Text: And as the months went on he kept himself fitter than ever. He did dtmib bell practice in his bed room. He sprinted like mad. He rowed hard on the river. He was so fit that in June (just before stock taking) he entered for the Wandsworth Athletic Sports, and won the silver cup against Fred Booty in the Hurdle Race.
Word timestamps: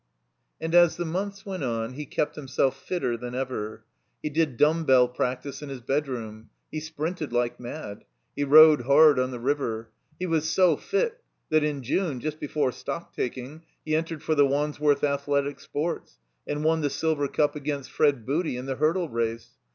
And 0.59 0.73
as 0.73 0.97
the 0.97 1.05
months 1.05 1.45
went 1.45 1.63
on 1.63 1.93
he 1.93 2.07
kept 2.07 2.35
himself 2.35 2.75
fitter 2.81 3.15
than 3.17 3.35
ever. 3.35 3.83
He 4.23 4.31
did 4.31 4.57
dtmib 4.57 4.87
bell 4.87 5.07
practice 5.07 5.61
in 5.61 5.69
his 5.69 5.81
bed 5.81 6.07
room. 6.07 6.49
He 6.71 6.79
sprinted 6.79 7.31
like 7.31 7.59
mad. 7.59 8.03
He 8.35 8.43
rowed 8.43 8.81
hard 8.87 9.19
on 9.19 9.29
the 9.29 9.39
river. 9.39 9.91
He 10.17 10.25
was 10.25 10.49
so 10.49 10.75
fit 10.75 11.21
that 11.51 11.63
in 11.63 11.83
June 11.83 12.19
(just 12.19 12.39
before 12.39 12.71
stock 12.71 13.15
taking) 13.15 13.61
he 13.85 13.95
entered 13.95 14.23
for 14.23 14.33
the 14.33 14.47
Wandsworth 14.47 15.03
Athletic 15.03 15.59
Sports, 15.59 16.17
and 16.47 16.63
won 16.63 16.81
the 16.81 16.89
silver 16.89 17.27
cup 17.27 17.55
against 17.55 17.91
Fred 17.91 18.25
Booty 18.25 18.57
in 18.57 18.65
the 18.65 18.77
Hurdle 18.77 19.07
Race. 19.09 19.49